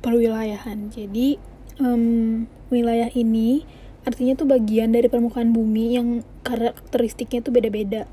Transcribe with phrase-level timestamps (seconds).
[0.00, 0.92] perwilayahan.
[0.92, 1.36] Jadi
[1.80, 3.64] um, wilayah ini
[4.04, 6.08] artinya tuh bagian dari permukaan bumi yang
[6.44, 8.08] karakteristiknya tuh beda-beda.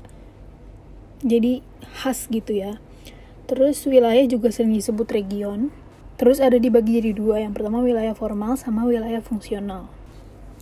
[1.24, 1.64] Jadi
[1.98, 2.78] khas gitu ya.
[3.48, 5.72] Terus wilayah juga sering disebut region.
[6.20, 7.40] Terus ada dibagi jadi dua.
[7.40, 9.88] Yang pertama wilayah formal sama wilayah fungsional.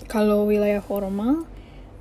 [0.06, 1.48] Kalau wilayah formal,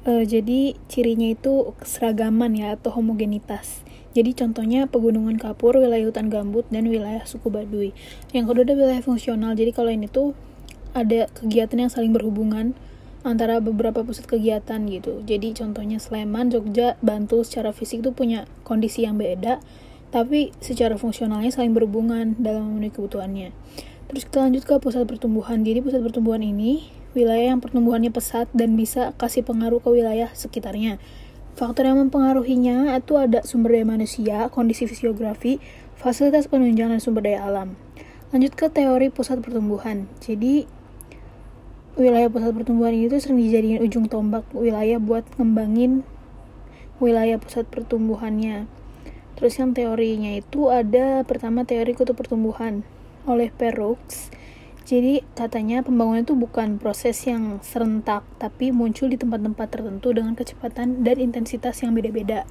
[0.06, 3.82] uh, jadi cirinya itu keseragaman ya atau homogenitas.
[4.16, 7.92] Jadi contohnya pegunungan kapur, wilayah hutan gambut, dan wilayah suku Baduy.
[8.32, 9.52] Yang kedua ada wilayah fungsional.
[9.60, 10.32] Jadi kalau ini tuh
[10.96, 12.72] ada kegiatan yang saling berhubungan
[13.28, 15.20] antara beberapa pusat kegiatan gitu.
[15.28, 19.60] Jadi contohnya Sleman, Jogja, Bantul secara fisik tuh punya kondisi yang beda,
[20.16, 23.52] tapi secara fungsionalnya saling berhubungan dalam memenuhi kebutuhannya.
[24.08, 25.66] Terus kita lanjut ke pusat pertumbuhan.
[25.68, 26.88] Jadi pusat pertumbuhan ini
[27.18, 31.02] wilayah yang pertumbuhannya pesat dan bisa kasih pengaruh ke wilayah sekitarnya.
[31.56, 35.64] Faktor yang mempengaruhinya itu ada sumber daya manusia, kondisi fisiografi,
[35.96, 37.80] fasilitas penunjang, dan sumber daya alam.
[38.36, 40.12] Lanjut ke teori pusat pertumbuhan.
[40.20, 40.68] Jadi,
[41.96, 46.04] wilayah pusat pertumbuhan ini tuh sering dijadikan ujung tombak wilayah buat ngembangin
[47.00, 48.68] wilayah pusat pertumbuhannya.
[49.40, 52.88] Terus yang teorinya itu ada pertama teori kutub pertumbuhan
[53.28, 54.00] oleh Perroux
[54.86, 61.02] jadi katanya pembangunan itu bukan proses yang serentak, tapi muncul di tempat-tempat tertentu dengan kecepatan
[61.02, 62.46] dan intensitas yang beda-beda.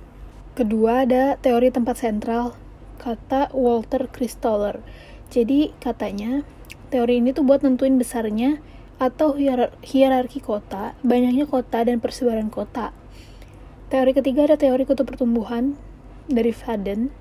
[0.58, 2.58] Kedua ada teori tempat sentral,
[2.98, 4.82] kata Walter Christoller.
[5.30, 6.42] Jadi katanya
[6.90, 8.58] teori ini tuh buat nentuin besarnya
[8.98, 9.38] atau
[9.86, 12.90] hierarki kota, banyaknya kota dan persebaran kota.
[13.94, 15.78] Teori ketiga ada teori kutub pertumbuhan
[16.26, 17.14] dari Faden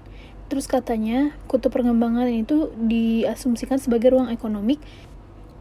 [0.53, 4.77] Terus katanya kutub perkembangan itu diasumsikan sebagai ruang ekonomik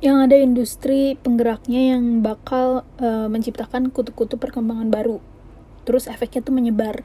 [0.04, 5.24] yang ada industri penggeraknya yang bakal uh, menciptakan kutub-kutub perkembangan baru.
[5.88, 7.00] Terus efeknya tuh menyebar.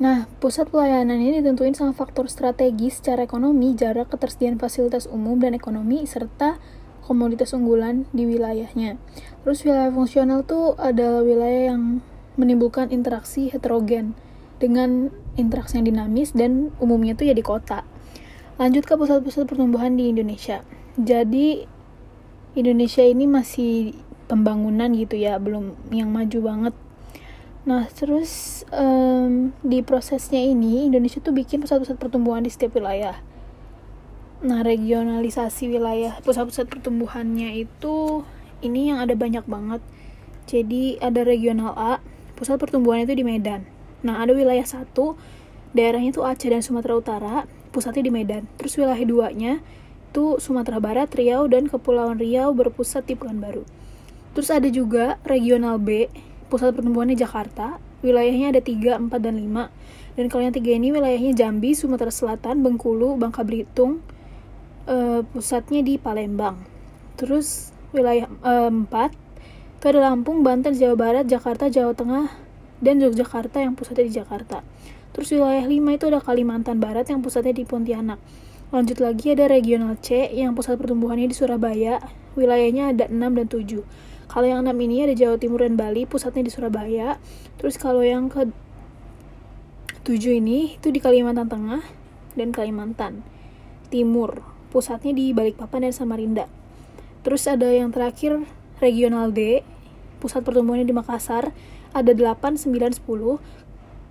[0.00, 5.52] Nah, pusat pelayanan ini ditentuin sama faktor strategis secara ekonomi, jarak, ketersediaan fasilitas umum dan
[5.52, 6.56] ekonomi, serta
[7.04, 8.96] komoditas unggulan di wilayahnya.
[9.44, 12.00] Terus wilayah fungsional tuh adalah wilayah yang
[12.40, 14.16] menimbulkan interaksi heterogen
[14.56, 17.82] dengan interaksi yang dinamis dan umumnya tuh ya di kota.
[18.60, 20.60] Lanjut ke pusat-pusat pertumbuhan di Indonesia.
[21.00, 21.64] Jadi
[22.52, 23.96] Indonesia ini masih
[24.28, 26.74] pembangunan gitu ya, belum yang maju banget.
[27.60, 33.20] Nah, terus um, di prosesnya ini Indonesia tuh bikin pusat-pusat pertumbuhan di setiap wilayah.
[34.40, 38.24] Nah, regionalisasi wilayah pusat-pusat pertumbuhannya itu
[38.64, 39.80] ini yang ada banyak banget.
[40.48, 41.92] Jadi ada regional A,
[42.36, 43.79] pusat pertumbuhan itu di Medan.
[44.00, 45.16] Nah, ada wilayah satu,
[45.76, 47.36] daerahnya itu Aceh dan Sumatera Utara,
[47.70, 48.48] pusatnya di Medan.
[48.56, 49.52] Terus wilayah duanya
[50.10, 53.62] itu Sumatera Barat, Riau, dan Kepulauan Riau berpusat di Pekanbaru.
[54.34, 56.10] Terus ada juga regional B,
[56.50, 59.70] pusat pertumbuhannya Jakarta, wilayahnya ada 3, 4, dan 5.
[60.18, 64.02] Dan kalau yang tiga ini wilayahnya Jambi, Sumatera Selatan, Bengkulu, Bangka Belitung,
[64.90, 66.58] uh, pusatnya di Palembang.
[67.14, 69.30] Terus wilayah uh, 4
[69.80, 72.28] itu ada Lampung, Banten, Jawa Barat, Jakarta, Jawa Tengah,
[72.80, 74.64] dan Yogyakarta yang pusatnya di Jakarta.
[75.12, 78.20] Terus wilayah 5 itu ada Kalimantan Barat yang pusatnya di Pontianak.
[78.70, 81.98] Lanjut lagi ada regional C yang pusat pertumbuhannya di Surabaya,
[82.38, 83.82] wilayahnya ada 6 dan 7.
[84.30, 87.18] Kalau yang 6 ini ada Jawa Timur dan Bali, pusatnya di Surabaya.
[87.58, 88.46] Terus kalau yang ke
[90.06, 91.82] 7 ini itu di Kalimantan Tengah
[92.38, 93.26] dan Kalimantan
[93.90, 94.38] Timur,
[94.70, 96.46] pusatnya di Balikpapan dan Samarinda.
[97.26, 98.46] Terus ada yang terakhir
[98.78, 99.66] regional D,
[100.22, 101.50] pusat pertumbuhannya di Makassar,
[101.90, 103.38] ada 8, 9, 10.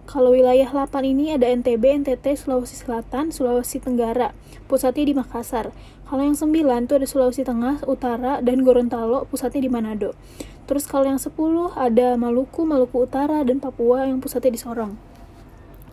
[0.10, 4.34] Kalau wilayah 8 ini ada NTB, NTT, Sulawesi Selatan, Sulawesi Tenggara.
[4.66, 5.70] Pusatnya di Makassar.
[6.10, 10.18] Kalau yang 9 itu ada Sulawesi Tengah, Utara, dan Gorontalo, pusatnya di Manado.
[10.66, 11.38] Terus kalau yang 10
[11.78, 14.98] ada Maluku, Maluku Utara, dan Papua yang pusatnya di Sorong.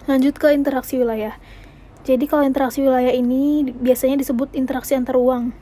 [0.08, 1.36] Lanjut ke interaksi wilayah.
[2.08, 5.52] Jadi kalau interaksi wilayah ini biasanya disebut interaksi antar ruang.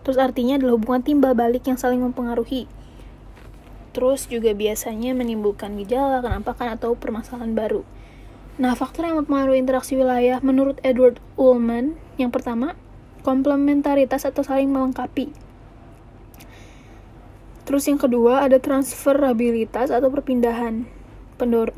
[0.00, 2.79] Terus artinya adalah hubungan timbal balik yang saling mempengaruhi
[3.90, 7.82] terus juga biasanya menimbulkan gejala, kenampakan, atau permasalahan baru.
[8.60, 12.76] Nah, faktor yang mempengaruhi interaksi wilayah menurut Edward Ullman, yang pertama,
[13.24, 15.32] komplementaritas atau saling melengkapi.
[17.64, 20.84] Terus yang kedua, ada transferabilitas atau perpindahan,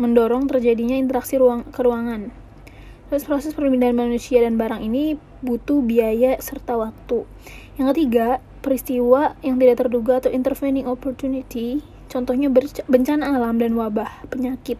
[0.00, 2.32] mendorong terjadinya interaksi ruang ke ruangan.
[3.12, 7.28] Terus proses perpindahan manusia dan barang ini butuh biaya serta waktu.
[7.76, 12.52] Yang ketiga, peristiwa yang tidak terduga atau intervening opportunity Contohnya
[12.84, 14.76] bencana alam dan wabah, penyakit.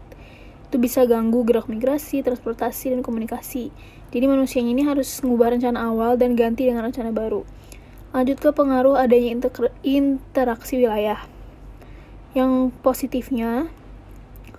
[0.68, 3.72] Itu bisa ganggu gerak migrasi, transportasi, dan komunikasi.
[4.12, 7.48] Jadi manusianya ini harus mengubah rencana awal dan ganti dengan rencana baru.
[8.12, 9.48] Lanjut ke pengaruh adanya
[9.80, 11.24] interaksi wilayah.
[12.36, 13.72] Yang positifnya,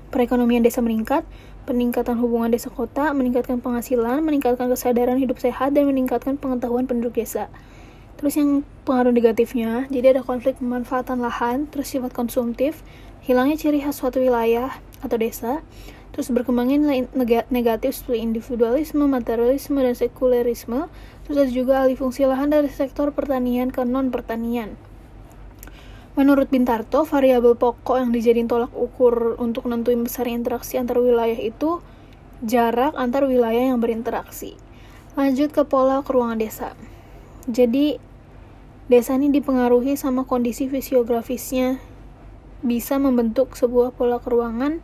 [0.10, 1.22] perekonomian desa meningkat,
[1.70, 7.54] peningkatan hubungan desa kota, meningkatkan penghasilan, meningkatkan kesadaran hidup sehat, dan meningkatkan pengetahuan penduduk desa.
[8.24, 12.80] Terus yang pengaruh negatifnya, jadi ada konflik pemanfaatan lahan, terus sifat konsumtif,
[13.28, 15.60] hilangnya ciri khas suatu wilayah atau desa,
[16.16, 17.04] terus berkembangnya
[17.52, 20.88] negatif seperti individualisme, materialisme, dan sekulerisme,
[21.28, 24.80] terus ada juga alih fungsi lahan dari sektor pertanian ke non-pertanian.
[26.16, 31.84] Menurut Bintarto, variabel pokok yang dijadiin tolak ukur untuk nentuin besar interaksi antar wilayah itu
[32.40, 34.56] jarak antar wilayah yang berinteraksi.
[35.20, 36.72] Lanjut ke pola keruangan desa.
[37.44, 38.00] Jadi,
[38.91, 41.80] desa ini dipengaruhi sama kondisi fisiografisnya
[42.63, 44.80] bisa membentuk sebuah pola keruangan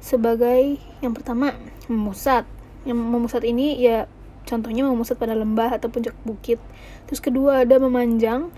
[0.00, 1.56] sebagai yang pertama
[1.88, 2.44] memusat.
[2.84, 4.04] Yang memusat ini ya
[4.44, 6.60] contohnya memusat pada lembah atau puncak bukit.
[7.08, 8.52] Terus kedua ada memanjang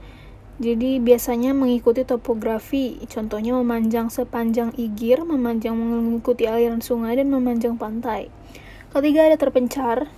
[0.56, 8.32] jadi biasanya mengikuti topografi, contohnya memanjang sepanjang igir, memanjang mengikuti aliran sungai, dan memanjang pantai.
[8.88, 10.08] Ketiga ada terpencar,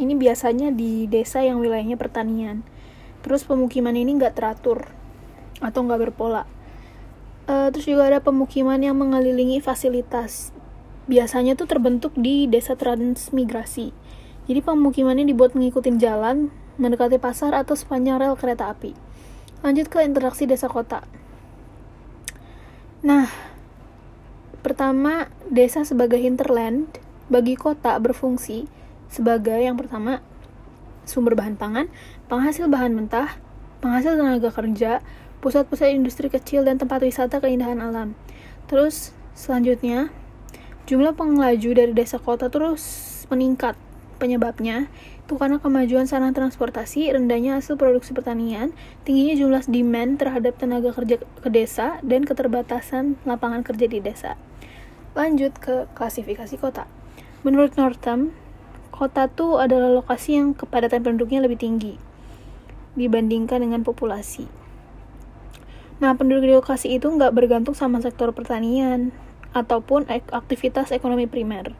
[0.00, 2.64] ini biasanya di desa yang wilayahnya pertanian.
[3.22, 4.86] Terus pemukiman ini nggak teratur
[5.58, 6.46] atau nggak berpola.
[7.48, 10.52] Uh, terus juga ada pemukiman yang mengelilingi fasilitas.
[11.08, 13.96] Biasanya tuh terbentuk di desa transmigrasi.
[14.48, 18.92] Jadi pemukimannya dibuat mengikuti jalan, mendekati pasar atau sepanjang rel kereta api.
[19.64, 21.04] Lanjut ke interaksi desa kota.
[23.00, 23.32] Nah,
[24.60, 26.86] pertama, desa sebagai hinterland
[27.28, 28.68] bagi kota berfungsi
[29.08, 30.20] sebagai yang pertama
[31.08, 31.88] sumber bahan pangan,
[32.28, 33.40] penghasil bahan mentah,
[33.80, 35.00] penghasil tenaga kerja,
[35.40, 38.12] pusat-pusat industri kecil dan tempat wisata keindahan alam.
[38.68, 40.12] Terus selanjutnya,
[40.84, 43.74] jumlah pengelaju dari desa kota terus meningkat.
[44.18, 44.90] Penyebabnya
[45.22, 48.74] itu karena kemajuan sarana transportasi, rendahnya hasil produksi pertanian,
[49.06, 54.34] tingginya jumlah demand terhadap tenaga kerja ke desa, dan keterbatasan lapangan kerja di desa.
[55.14, 56.90] Lanjut ke klasifikasi kota.
[57.46, 58.34] Menurut Northam,
[58.98, 61.94] kota itu adalah lokasi yang kepadatan penduduknya lebih tinggi
[62.98, 64.50] dibandingkan dengan populasi.
[66.02, 69.14] Nah, penduduk di lokasi itu nggak bergantung sama sektor pertanian
[69.54, 71.78] ataupun aktivitas ekonomi primer.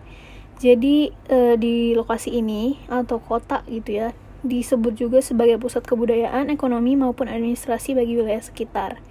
[0.63, 4.11] Jadi e, di lokasi ini atau kota gitu ya
[4.43, 9.03] disebut juga sebagai pusat kebudayaan, ekonomi maupun administrasi bagi wilayah sekitar.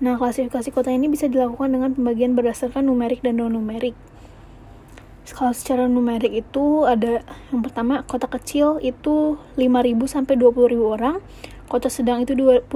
[0.00, 3.96] Nah, klasifikasi kota ini bisa dilakukan dengan pembagian berdasarkan numerik dan non-numerik.
[5.30, 7.22] Kalau secara numerik itu ada
[7.54, 11.22] yang pertama kota kecil itu 5.000 sampai 20.000 orang,
[11.70, 12.66] kota sedang itu 20.000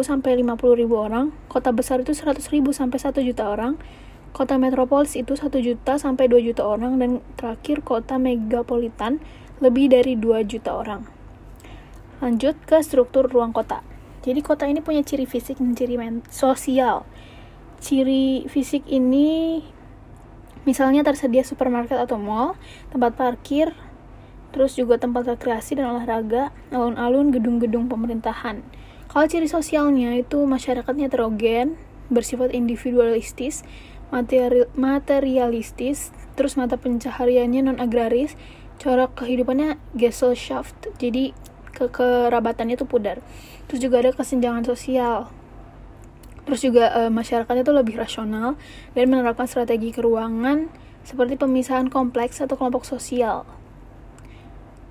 [0.00, 2.40] sampai 50.000 orang, kota besar itu 100.000
[2.70, 3.76] sampai 1 juta orang,
[4.34, 9.22] Kota metropolis itu 1 juta sampai 2 juta orang dan terakhir kota megapolitan
[9.62, 11.06] lebih dari 2 juta orang.
[12.18, 13.86] Lanjut ke struktur ruang kota.
[14.26, 15.94] Jadi kota ini punya ciri fisik dan ciri
[16.34, 17.06] sosial.
[17.78, 19.62] Ciri fisik ini
[20.64, 22.56] misalnya tersedia supermarket atau mall,
[22.92, 23.72] tempat parkir,
[24.52, 28.64] terus juga tempat rekreasi dan olahraga, alun-alun, gedung-gedung pemerintahan.
[29.08, 31.78] Kalau ciri sosialnya itu masyarakatnya heterogen,
[32.10, 33.62] bersifat individualistis,
[34.10, 38.34] materi materialistis, terus mata pencahariannya non agraris,
[38.78, 41.30] corak kehidupannya Gesellschaft, jadi
[41.74, 43.18] ke kerabatannya tuh pudar.
[43.66, 45.30] Terus juga ada kesenjangan sosial.
[46.44, 48.56] Terus juga e, masyarakatnya tuh lebih rasional
[48.92, 50.68] dan menerapkan strategi keuangan
[51.04, 53.48] seperti pemisahan kompleks atau kelompok sosial.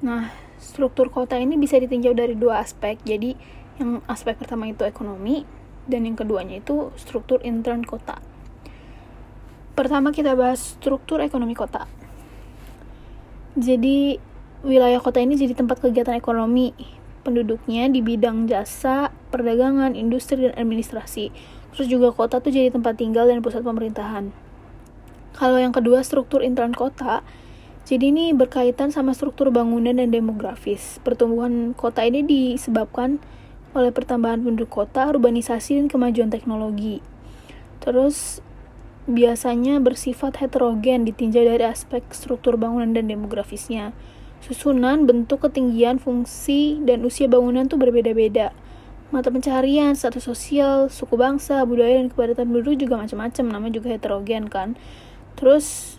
[0.02, 2.98] Nah, struktur kota ini bisa ditinjau dari dua aspek.
[3.06, 3.34] Jadi,
[3.82, 5.46] yang aspek pertama itu ekonomi
[5.90, 8.22] dan yang keduanya itu struktur intern kota.
[9.74, 11.90] Pertama kita bahas struktur ekonomi kota.
[13.58, 14.22] Jadi
[14.62, 16.74] wilayah kota ini jadi tempat kegiatan ekonomi.
[17.24, 21.32] Penduduknya di bidang jasa, perdagangan, industri, dan administrasi.
[21.74, 24.36] Terus juga kota tuh jadi tempat tinggal dan pusat pemerintahan.
[25.34, 27.26] Kalau yang kedua struktur intern kota,
[27.84, 31.02] jadi ini berkaitan sama struktur bangunan dan demografis.
[31.04, 33.18] Pertumbuhan kota ini disebabkan
[33.74, 37.02] oleh pertambahan penduduk kota, urbanisasi, dan kemajuan teknologi.
[37.82, 38.40] Terus
[39.04, 43.92] biasanya bersifat heterogen ditinjau dari aspek struktur bangunan dan demografisnya.
[44.44, 48.52] Susunan, bentuk, ketinggian, fungsi, dan usia bangunan tuh berbeda-beda.
[49.08, 54.52] Mata pencaharian, status sosial, suku bangsa, budaya, dan kepadatan penduduk juga macam-macam, namanya juga heterogen
[54.52, 54.76] kan.
[55.40, 55.96] Terus,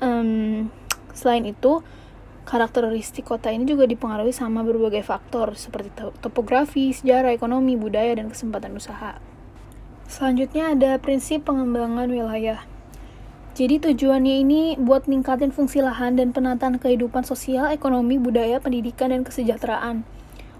[0.00, 0.72] um,
[1.12, 1.84] selain itu,
[2.48, 5.92] karakteristik kota ini juga dipengaruhi sama berbagai faktor seperti
[6.24, 9.20] topografi, sejarah, ekonomi, budaya, dan kesempatan usaha.
[10.08, 12.64] Selanjutnya ada prinsip pengembangan wilayah.
[13.60, 19.20] Jadi tujuannya ini buat ningkatin fungsi lahan dan penataan kehidupan sosial, ekonomi, budaya, pendidikan, dan
[19.20, 20.00] kesejahteraan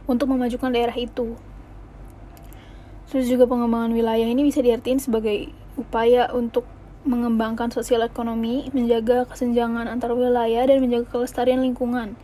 [0.05, 1.33] untuk memajukan daerah itu.
[3.09, 5.49] Terus juga pengembangan wilayah ini bisa diartikan sebagai
[5.81, 6.69] upaya untuk
[7.09, 12.21] mengembangkan sosial ekonomi, menjaga kesenjangan antar wilayah, dan menjaga kelestarian lingkungan.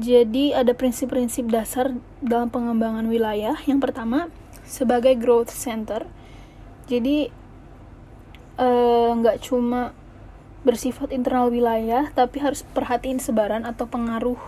[0.00, 1.92] Jadi ada prinsip-prinsip dasar
[2.24, 3.60] dalam pengembangan wilayah.
[3.68, 4.32] Yang pertama,
[4.64, 6.08] sebagai growth center.
[6.88, 7.43] Jadi
[8.54, 9.90] nggak uh, cuma
[10.64, 14.40] bersifat internal wilayah, tapi harus perhatiin sebaran atau pengaruh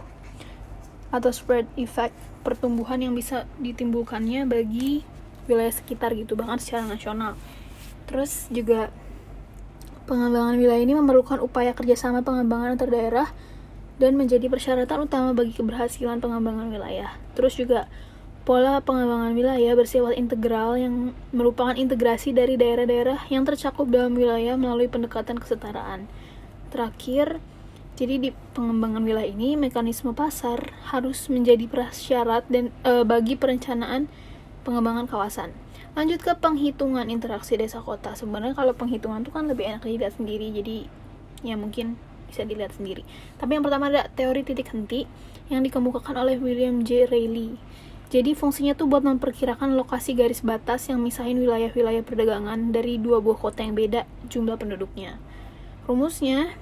[1.13, 5.03] atau spread effect pertumbuhan yang bisa ditimbulkannya bagi
[5.51, 7.35] wilayah sekitar gitu, bahkan secara nasional.
[8.07, 8.95] Terus juga
[10.07, 13.29] pengembangan wilayah ini memerlukan upaya kerjasama pengembangan antar daerah
[13.99, 17.11] dan menjadi persyaratan utama bagi keberhasilan pengembangan wilayah.
[17.35, 17.91] Terus juga
[18.47, 24.87] pola pengembangan wilayah bersifat integral yang merupakan integrasi dari daerah-daerah yang tercakup dalam wilayah melalui
[24.87, 26.07] pendekatan kesetaraan.
[26.71, 27.43] Terakhir,
[27.99, 34.07] jadi di pengembangan wilayah ini mekanisme pasar harus menjadi prasyarat dan e, bagi perencanaan
[34.63, 35.51] pengembangan kawasan.
[35.99, 38.15] Lanjut ke penghitungan interaksi desa kota.
[38.15, 40.87] Sebenarnya kalau penghitungan itu kan lebih enak dilihat sendiri, jadi
[41.43, 41.99] ya mungkin
[42.31, 43.03] bisa dilihat sendiri.
[43.43, 45.11] Tapi yang pertama ada teori titik henti
[45.51, 47.11] yang dikemukakan oleh William J.
[47.11, 47.59] Reilly.
[48.07, 53.35] Jadi fungsinya tuh buat memperkirakan lokasi garis batas yang misahin wilayah-wilayah perdagangan dari dua buah
[53.35, 55.19] kota yang beda jumlah penduduknya.
[55.91, 56.55] Rumusnya,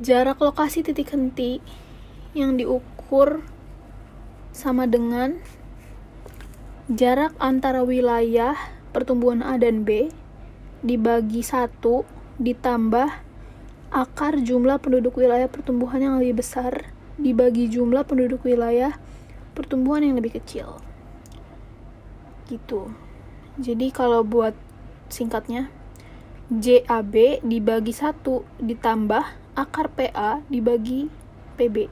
[0.00, 1.60] jarak lokasi titik henti
[2.32, 3.44] yang diukur
[4.56, 5.36] sama dengan
[6.88, 8.56] jarak antara wilayah
[8.96, 10.08] pertumbuhan A dan B
[10.80, 12.08] dibagi satu
[12.40, 13.10] ditambah
[13.92, 16.88] akar jumlah penduduk wilayah pertumbuhan yang lebih besar
[17.20, 18.96] dibagi jumlah penduduk wilayah
[19.58, 20.78] pertumbuhan yang lebih kecil.
[22.46, 22.94] Gitu.
[23.58, 24.54] Jadi kalau buat
[25.10, 25.66] singkatnya
[26.48, 29.26] JAB dibagi satu ditambah
[29.58, 31.10] akar PA dibagi
[31.58, 31.90] PB.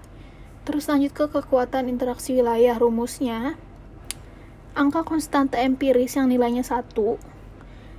[0.63, 3.59] Terus lanjut ke kekuatan interaksi wilayah rumusnya.
[4.79, 7.19] Angka konstanta empiris yang nilainya satu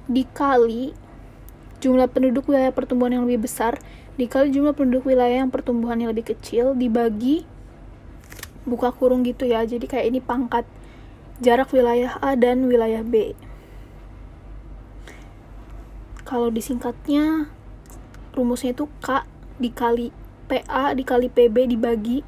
[0.08, 0.96] dikali
[1.84, 3.78] jumlah penduduk wilayah pertumbuhan yang lebih besar
[4.16, 7.46] dikali jumlah penduduk wilayah yang pertumbuhannya lebih kecil dibagi
[8.68, 10.68] buka kurung gitu ya jadi kayak ini pangkat
[11.40, 13.34] jarak wilayah A dan wilayah B
[16.28, 17.48] kalau disingkatnya
[18.36, 19.24] rumusnya itu K
[19.58, 20.12] dikali
[20.52, 22.22] PA dikali PB dibagi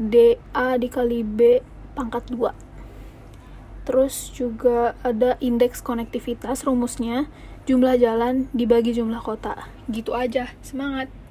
[0.00, 1.60] DA dikali B
[1.92, 7.28] pangkat 2 terus juga ada indeks konektivitas rumusnya
[7.62, 9.70] jumlah jalan dibagi jumlah kota.
[9.86, 10.50] Gitu aja.
[10.62, 11.21] Semangat.